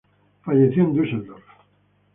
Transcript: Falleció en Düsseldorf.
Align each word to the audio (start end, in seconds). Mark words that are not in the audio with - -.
Falleció 0.41 0.85
en 0.85 0.95
Düsseldorf. 0.95 1.45